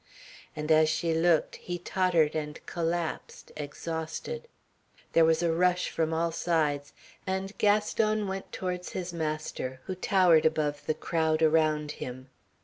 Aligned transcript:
And 0.55 0.71
as 0.71 0.89
she 0.89 1.13
looked 1.13 1.57
he 1.57 1.77
tottered 1.77 2.33
and 2.33 2.59
collapsed 2.65 3.51
exhausted. 3.55 4.47
There 5.13 5.25
was 5.25 5.43
a 5.43 5.51
rush 5.53 5.91
from 5.91 6.11
all 6.11 6.31
sides, 6.31 6.91
and 7.27 7.55
Gaston 7.59 8.27
went 8.27 8.51
towards 8.51 8.93
his 8.93 9.13
master, 9.13 9.79
who 9.85 9.93
towered 9.93 10.47
above 10.47 10.87
the 10.87 10.95
crowd 10.95 11.43
around 11.43 11.91
him. 12.01 12.31